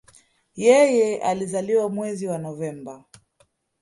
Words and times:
Yeye 0.55 1.21
alizaliwa 1.23 1.89
mwezi 1.89 2.27
wa 2.27 2.37
Novemba 2.37 3.03